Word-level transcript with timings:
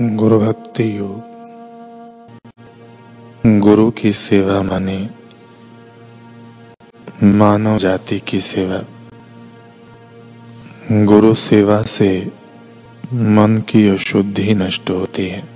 गुरु 0.00 0.40
भक्ति 0.40 0.98
योग। 0.98 1.20
गुरु 3.46 3.90
की 3.90 4.12
सेवा 4.12 4.62
माने, 4.62 5.10
मानव 7.22 7.78
जाति 7.78 8.20
की 8.20 8.40
सेवा। 8.40 8.84
गुरु 11.04 11.34
सेवा 11.34 11.82
से 11.82 12.32
मन 13.12 13.64
की 13.68 13.88
अशुद्धि 13.88 14.54
नष्ट 14.54 14.90
होती 14.90 15.28
है। 15.28 15.48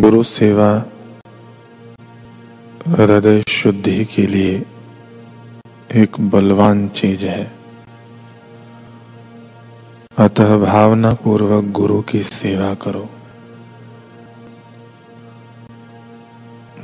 गुरु 0.00 0.22
सेवा 0.22 0.84
हृदय 2.88 3.42
शुद्धि 3.48 4.04
के 4.04 4.26
लिए 4.26 4.66
एक 5.94 6.20
बलवान 6.20 6.88
चीज़ 6.88 7.24
है। 7.24 7.63
अतः 10.18 10.56
भावना 10.56 11.14
पूर्वक 11.14 11.64
गुरु 11.64 12.02
की 12.02 12.22
सेवा 12.22 12.74
करो। 12.74 13.08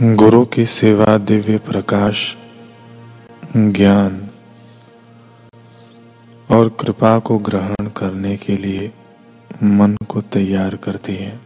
गुरु 0.02 0.44
की 0.44 0.66
सेवा, 0.66 1.18
दिव्य 1.18 1.58
प्रकाश, 1.58 2.36
ज्ञान 3.56 4.30
और 6.50 6.68
कृपा 6.68 7.18
को 7.18 7.38
ग्रहण 7.38 7.88
करने 7.88 8.36
के 8.36 8.56
लिए 8.56 8.92
मन 9.62 9.96
को 10.08 10.20
तैयार 10.20 10.76
करती 10.76 11.14
है। 11.14 11.40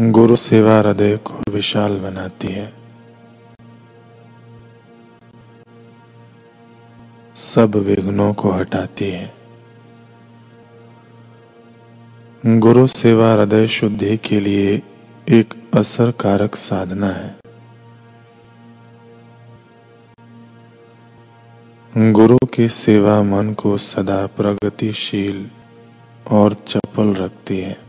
गुरु 0.00 0.36
सेवा 0.36 0.78
हृदय 0.78 1.16
को 1.16 1.52
विशाल 1.52 1.98
बनाती 1.98 2.48
है। 2.48 2.79
सब 7.40 7.74
विघ्नों 7.76 8.34
को 8.34 8.50
हटाती 8.50 9.10
है। 9.10 9.34
गुरु 12.46 12.86
सेवा 12.86 13.32
हृदय 13.32 13.66
शुद्धि 13.66 14.16
के 14.16 14.40
लिए 14.40 14.82
एक 15.28 15.54
असरकारक 15.74 16.54
साधना 16.56 17.06
है। 17.06 17.36
गुरु 22.12 22.38
की 22.54 22.68
सेवा 22.68 23.22
मन 23.22 23.52
को 23.52 23.76
सदा 23.76 24.26
प्रगतिशील 24.26 25.50
और 26.30 26.52
चपल 26.52 27.14
रखती 27.14 27.58
है। 27.58 27.80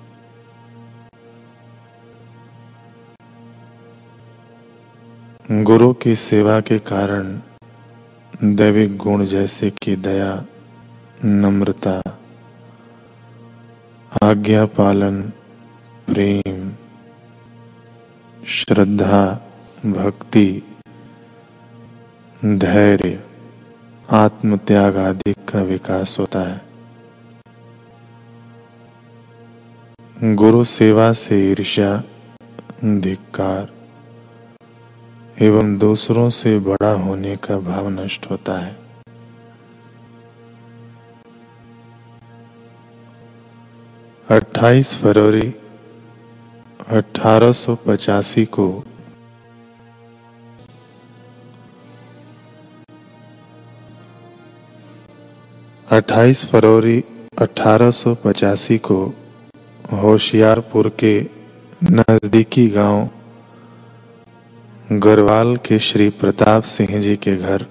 गुरु 5.64 5.94
की 5.94 6.16
सेवा 6.16 6.60
के 6.62 6.80
कारण 6.80 7.40
दैविक 8.44 8.98
गुण 8.98 9.26
जैसे 9.26 9.70
कि 9.70 9.96
दया, 9.96 10.46
नम्रता, 11.26 12.02
आज्ञा 14.24 14.66
पालन, 14.66 15.22
प्रेम, 16.08 16.72
श्रद्धा, 18.48 19.42
भक्ति, 19.86 20.64
धैर्य, 22.46 23.24
आत्मत्याग 24.10 24.98
आदि 24.98 25.34
का 25.34 25.62
विकास 25.62 26.20
होता 26.20 26.40
है। 26.40 26.62
गुरु 30.36 30.64
सेवा 30.64 31.14
से 31.14 31.52
ईर्ष्या, 31.52 32.04
धिक्कार 32.86 33.81
एवं 35.40 35.78
दूसरों 35.78 36.30
से 36.30 36.60
बड़ा 36.60 36.92
होने 36.94 37.36
का 37.36 37.60
भाव 37.60 37.90
नष्ट 37.90 38.32
होता 38.32 38.58
है। 38.58 38.76
अट्ठाईस 44.30 44.98
फरवरी 44.98 45.54
अठारह 46.88 47.52
को 48.46 48.84
अट्ठाईस 55.92 56.46
फरवरी 56.46 57.04
अठारह 57.38 57.92
सौ 57.92 58.16
पचासी 58.16 58.78
को 58.78 59.14
होशियारपुर 59.94 60.90
के 60.90 61.28
नजदीकी 61.84 62.68
गाँव 62.68 63.10
गरवाल 64.90 65.58
के 65.58 65.80
श्री 65.80 66.10
प्रताप 66.10 66.64
सिंह 66.64 67.02
जी 67.02 67.16
के 67.16 67.36
घर 67.36 67.66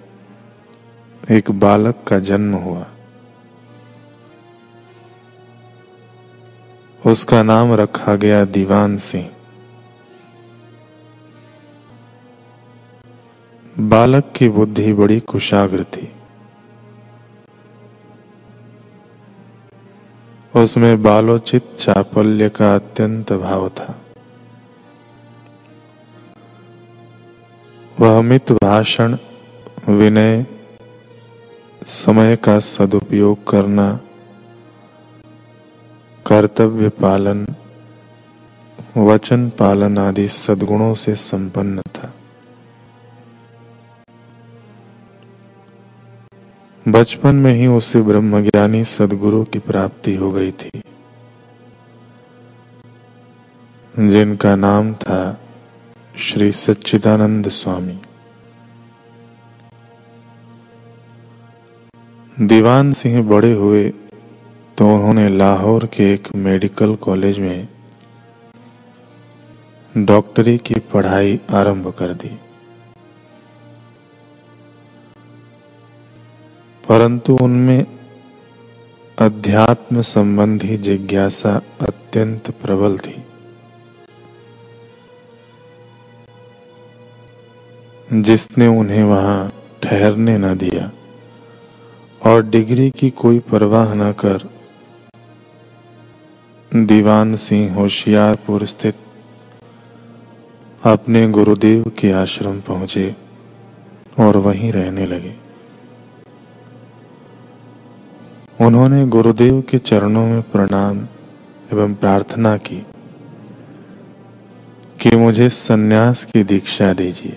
एक 1.30 1.50
बालक 1.50 2.04
का 2.08 2.18
जन्म 2.18 2.54
हुआ। 2.54 2.86
उसका 7.06 7.42
नाम 7.42 7.72
रखा 7.72 8.14
गया 8.14 8.44
दीवान 8.44 8.96
सिंह। 8.98 9.30
बालक 13.78 14.32
की 14.36 14.48
बुद्धि 14.48 14.92
बड़ी 14.92 15.20
कुशाग्र 15.20 15.84
थी। 15.84 16.12
उसमें 20.56 21.02
बालोचित 21.02 21.74
चापल्य 21.78 22.48
का 22.48 22.74
अत्यंत 22.74 23.32
भाव 23.32 23.68
था। 23.68 24.00
वह 27.96 28.20
मित 28.20 28.52
भाषण 28.52 29.16
विनय 29.88 30.44
समय 31.86 32.36
का 32.36 32.58
सदुपयोग 32.58 33.48
करना, 33.48 33.88
कर्तव्य 36.26 36.88
पालन, 36.88 37.46
वचन 38.96 39.48
पालन 39.50 39.98
आदि 39.98 40.26
सद्गुणों 40.28 40.94
से 40.94 41.14
संपन्न 41.14 41.80
था। 41.80 42.12
बचपन 46.88 47.36
में 47.36 47.52
ही 47.52 47.66
उसे 47.66 48.02
ब्रह्मज्ञानी 48.02 48.84
सदगुरु 48.84 49.44
की 49.44 49.58
प्राप्ति 49.58 50.14
हो 50.16 50.30
गई 50.32 50.50
थी, 50.52 50.82
जिनका 53.94 54.56
नाम 54.56 54.92
था 54.94 55.20
श्री 56.20 56.50
सच्चिदानंद 56.52 57.48
स्वामी। 57.48 57.96
दीवान 62.46 62.92
सिंह 62.92 63.22
बड़े 63.28 63.52
हुए 63.52 63.88
तो 64.78 64.88
उन्होंने 64.94 65.28
लाहौर 65.28 65.86
के 65.86 66.12
एक 66.12 66.28
मेडिकल 66.36 66.94
कॉलेज 66.96 67.38
में 67.38 67.68
डॉक्टरी 69.96 70.56
की 70.58 70.74
पढ़ाई 70.92 71.40
आरंभ 71.50 71.88
कर 71.98 72.14
दी। 72.14 72.36
परंतु 76.84 77.38
उनमें 77.42 77.86
अध्यात्म 79.18 80.00
संबंधी 80.00 80.76
जिज्ञासा 80.76 81.60
अत्यंत 81.80 82.50
प्रबल 82.50 82.98
थी। 82.98 83.22
जिसने 88.12 88.66
उन्हें 88.66 89.02
वहाँ 89.02 89.52
ठहरने 89.82 90.38
न 90.38 90.54
दिया 90.54 90.90
और 92.26 92.42
डिग्री 92.42 92.90
की 92.90 93.10
कोई 93.10 93.38
परवाह 93.38 93.94
न 93.94 94.12
कर, 94.12 94.48
दीवान 96.76 97.36
सिंह 97.36 97.74
होशियारपुर 97.74 98.64
स्थित 98.64 98.94
अपने 100.84 101.28
गुरुदेव 101.28 101.92
के 101.98 102.10
आश्रम 102.12 102.60
पहुँचे 102.60 103.16
और 104.18 104.36
वहीं 104.36 104.72
रहने 104.72 105.06
लगे। 105.06 105.34
उन्होंने 108.60 109.06
गुरुदेव 109.06 109.60
के 109.60 109.78
चरणों 109.78 110.26
में 110.26 110.42
प्रणाम 110.42 110.98
एवं 111.72 111.94
प्रार्थना 111.94 112.56
की 112.56 112.86
कि 115.00 115.16
मुझे 115.16 115.48
सन्यास 115.48 116.24
की 116.24 116.44
दीक्षा 116.44 116.92
दीजिए। 116.92 117.36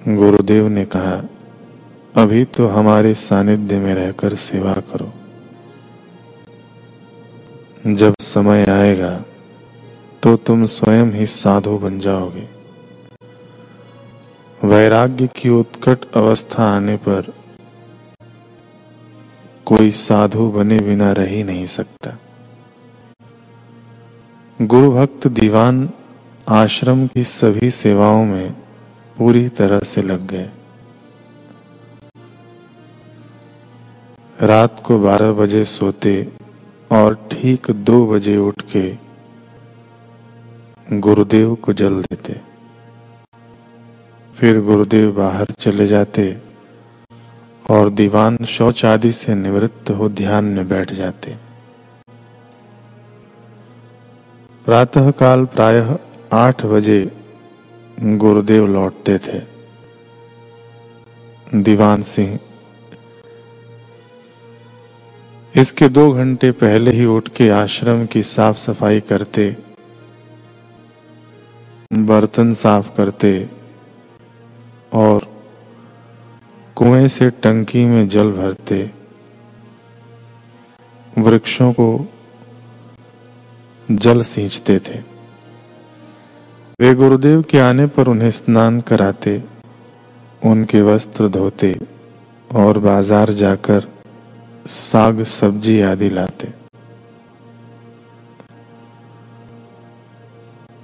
गुरुदेव 0.00 0.68
ने 0.68 0.84
कहा, 0.84 1.16
अभी 2.14 2.44
तो 2.44 2.66
हमारे 2.68 3.14
सानिध्य 3.14 3.78
में 3.78 3.94
रहकर 3.94 4.34
सेवा 4.34 4.72
करो। 4.72 5.12
जब 7.86 8.14
समय 8.20 8.64
आएगा 8.64 9.10
तो 10.22 10.36
तुम 10.36 10.64
स्वयं 10.66 11.12
ही 11.12 11.26
साधु 11.26 11.76
बन 11.78 11.98
जाओगे। 12.00 12.46
वैराग्य 14.64 15.28
की 15.36 15.48
उत्कट 15.48 16.04
अवस्था 16.14 16.64
आने 16.66 16.96
पर 16.96 17.32
कोई 19.66 19.90
साधु 19.90 20.50
बने 20.50 20.78
बिना 20.78 21.12
रह 21.12 21.28
ही 21.28 21.42
नहीं 21.44 21.66
सकता। 21.66 22.16
गुरु 24.58 24.90
भक्त 24.92 25.26
दीवान 25.28 25.88
आश्रम 26.48 27.06
की 27.06 27.22
सभी 27.24 27.70
सेवाओं 27.70 28.24
में 28.24 28.59
पूरी 29.20 29.48
तरह 29.48 29.78
से 29.78 30.02
लग 30.02 30.26
गए। 30.26 30.50
रात 34.42 34.82
को 34.86 34.98
12 34.98 35.32
बजे 35.32 35.64
सोते 35.64 36.32
और 36.92 37.14
ठीक 37.14 37.70
दो 37.70 38.06
बजे 38.06 38.36
उठ 38.36 38.62
के 38.76 38.98
गुरुदेव 40.98 41.54
को 41.54 41.72
जल 41.72 42.00
देते। 42.02 42.40
फिर 44.34 44.60
गुरुदेव 44.60 45.12
बाहर 45.12 45.44
चले 45.44 45.86
जाते 45.86 46.36
और 47.70 47.90
दीवान 47.90 48.36
शौच 48.44 48.84
आदि 48.84 49.12
से 49.12 49.34
निवृत्त 49.34 49.90
हो 49.90 50.08
ध्यान 50.08 50.44
में 50.44 50.68
बैठ 50.68 50.92
जाते। 50.92 51.36
प्रातः 54.64 55.10
काल 55.10 55.44
प्रायः 55.44 55.98
आठ 56.32 56.64
बजे 56.64 57.19
गुरुदेव 58.02 58.66
लौटते 58.66 59.18
थे। 59.18 59.40
दीवान 61.54 62.02
सिंह। 62.02 62.38
इसके 65.56 65.88
दो 65.88 66.12
घंटे 66.12 66.50
पहले 66.50 66.90
ही 66.90 67.04
उठ 67.04 67.28
के 67.28 67.48
आश्रम 67.50 68.06
की 68.06 68.22
साफ़ 68.22 68.56
सफ़ाई 68.56 69.00
करते, 69.00 69.56
बर्तन 71.92 72.54
साफ़ 72.54 72.96
करते 72.96 73.50
और 74.92 75.28
कुएँ 76.76 77.08
से 77.08 77.30
टंकी 77.30 77.84
में 77.84 78.08
जल 78.08 78.32
भरते। 78.32 78.90
वृक्षों 81.18 81.72
को 81.72 82.08
जल 83.90 84.22
सींचते 84.22 84.78
थे। 84.78 85.19
वे 86.80 86.94
गुरुदेव 86.94 87.40
के 87.42 87.58
आने 87.58 87.86
पर 87.86 88.08
उन्हें 88.08 88.30
स्नान 88.30 88.80
कराते, 88.80 89.32
उनके 90.42 90.80
वस्त्र 90.82 91.28
धोते 91.28 91.74
और 92.50 92.78
बाज़ार 92.78 93.30
जाकर 93.32 93.88
साग, 94.68 95.22
सब्ज़ी 95.24 95.80
आदि 95.82 96.08
लाते। 96.10 96.48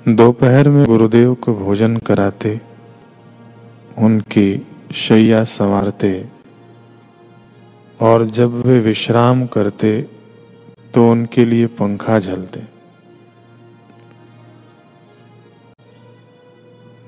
दोपहर 0.06 0.68
में 0.68 0.84
गुरुदेव 0.84 1.34
को 1.34 1.54
भोजन 1.54 1.96
कराते, 2.06 2.60
उनकी 3.98 4.48
शैया 4.96 5.42
संवारते 5.46 6.14
और 8.00 8.24
जब 8.30 8.62
वे 8.66 8.80
विश्राम 8.82 9.46
करते 9.48 10.00
तो 10.94 11.10
उनके 11.10 11.44
लिए 11.44 11.66
पंखा 11.76 12.18
झलते 12.18 12.75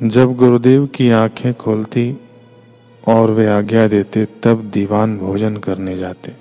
जब 0.03 0.35
गुरुदेव 0.35 0.87
की 0.87 1.11
आँखें 1.11 1.55
खोलती 1.55 2.17
और 3.09 3.31
वे 3.31 3.47
आज्ञा 3.47 3.89
देते, 3.89 4.25
तब 4.25 4.71
दीवान 4.71 5.19
भोजन 5.19 5.57
करने 5.57 5.97
जाते। 5.97 6.33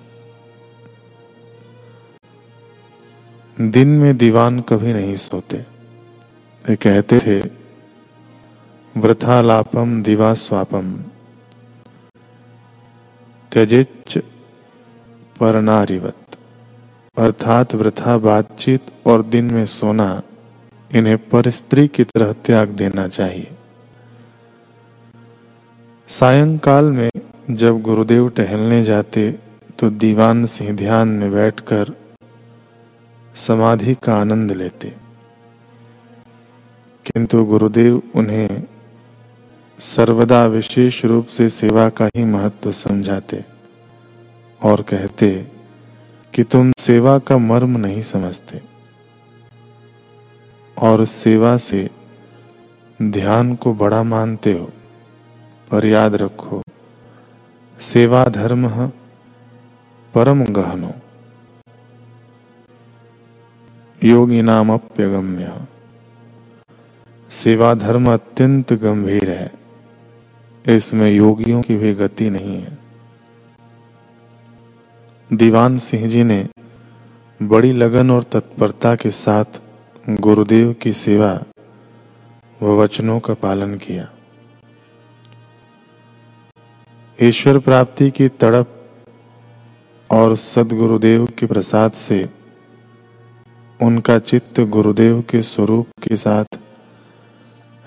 दिन 3.59 3.87
में 3.87 4.17
दीवान 4.17 4.59
कभी 4.59 4.93
नहीं 4.93 5.15
सोते। 5.15 5.57
वे 6.69 6.75
कहते 6.75 7.19
थे, 7.19 7.49
वृथालापम 8.99 10.03
दिवा 10.03 10.33
स्वापम। 10.33 10.95
त्यजिच 13.51 14.17
परनारिवत। 15.39 16.15
अर्थात 17.17 17.75
वृथा 17.75 18.17
बातचीत 18.17 18.81
और 19.07 19.23
दिन 19.23 19.45
में 19.53 19.65
सोना 19.65 20.21
इन्हें 20.95 21.29
पर 21.29 21.49
स्त्री 21.49 21.87
की 21.87 22.03
तरह 22.03 22.33
त्याग 22.33 22.69
देना 22.69 23.07
चाहिए। 23.07 23.51
सायंकाल 26.07 26.85
में 26.85 27.09
जब 27.51 27.81
गुरुदेव 27.81 28.29
टहलने 28.29 28.83
जाते 28.83 29.31
तो 29.79 29.89
दीवान 29.89 30.45
सिंह 30.45 30.75
ध्यान 30.75 31.07
में 31.07 31.31
बैठकर 31.31 31.93
समाधि 33.35 33.95
का 33.95 34.15
आनंद 34.15 34.51
लेते। 34.51 34.93
किंतु 37.05 37.43
गुरुदेव 37.43 38.01
उन्हें 38.15 38.63
सर्वदा 39.79 40.45
विशेष 40.45 41.05
रूप 41.05 41.27
से 41.27 41.49
सेवा 41.49 41.89
का 41.89 42.05
ही 42.05 42.23
महत्व 42.23 42.71
समझाते 42.71 43.45
और 44.63 44.81
कहते 44.81 45.47
कि 46.33 46.43
तुम 46.43 46.71
सेवा 46.77 47.19
का 47.19 47.37
मर्म 47.37 47.77
नहीं 47.77 48.01
समझते। 48.01 48.76
और 50.77 51.05
सेवा 51.05 51.57
से 51.57 51.89
ध्यान 53.01 53.55
को 53.55 53.73
बड़ा 53.73 54.01
मानते 54.03 54.53
हो, 54.53 54.69
पर 55.71 55.85
याद 55.85 56.15
रखो, 56.15 56.61
सेवा 57.79 58.23
धर्म 58.25 58.67
परम 60.13 60.43
गहनो। 60.45 60.91
योगी 64.03 64.41
नाम 64.41 64.73
अप्यगम्य। 64.73 65.53
सेवा 67.31 67.73
धर्म 67.73 68.11
अत्यंत 68.13 68.73
गंभीर 68.73 69.29
है, 69.29 69.51
इसमें 70.65 71.11
योगियों 71.11 71.61
की 71.61 71.75
भी 71.75 71.93
गति 71.93 72.29
नहीं 72.29 72.55
है। 72.61 72.77
दीवान 75.33 75.77
सिंह 75.79 76.07
जी 76.09 76.23
ने 76.23 76.47
बड़ी 77.39 77.71
लगन 77.71 78.11
और 78.11 78.23
तत्परता 78.23 78.95
के 78.95 79.09
साथ 79.09 79.61
गुरुदेव 80.09 80.73
की 80.73 80.91
सेवा 80.93 81.31
व 82.61 82.75
वचनों 82.77 83.19
का 83.19 83.33
पालन 83.33 83.75
किया। 83.75 84.07
ईश्वर 87.19 87.59
प्राप्ति 87.59 88.09
की 88.09 88.27
तड़प 88.27 88.89
और 90.09 90.35
सदगुरुदेव 90.35 91.25
के 91.25 91.45
प्रसाद 91.45 91.91
से 91.91 92.29
उनका 93.79 94.19
चित्त 94.19 94.59
गुरुदेव 94.59 95.21
के 95.21 95.41
स्वरूप 95.41 95.87
के 96.03 96.17
साथ 96.17 96.59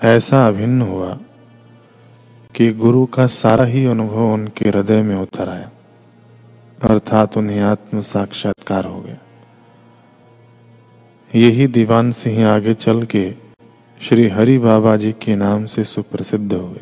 ऐसा 0.01 0.47
अभिन्न 0.47 0.81
हुआ 0.81 1.17
कि 2.55 2.71
गुरु 2.73 3.05
का 3.05 3.27
सारा 3.27 3.65
ही 3.65 3.85
अनुभव 3.85 4.33
उनके 4.33 4.69
हृदय 4.69 5.01
में 5.01 5.15
उतर 5.15 5.49
आया, 5.49 5.69
अर्थात 6.81 7.37
उन्हें 7.37 7.61
आत्म 7.61 8.01
साक्षात्कार 8.01 8.85
हो 8.85 9.01
गया। 9.01 9.10
यही 11.35 11.67
दीवान 11.67 12.11
सिंह 12.11 12.47
आगे 12.47 12.73
चल 12.73 13.03
के 13.03 13.33
श्री 14.01 14.27
हरि 14.27 14.57
बाबा 14.57 14.95
जी 14.97 15.11
के 15.11 15.35
नाम 15.35 15.65
से 15.65 15.83
सुप्रसिद्ध 15.83 16.53
हुए। 16.53 16.79